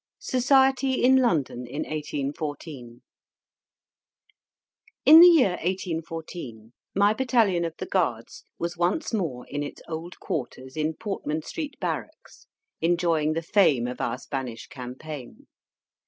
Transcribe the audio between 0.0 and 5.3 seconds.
SOCIETY IN LONDON IN 1814 In the